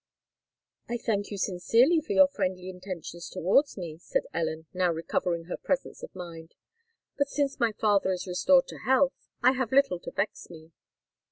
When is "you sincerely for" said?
1.29-2.13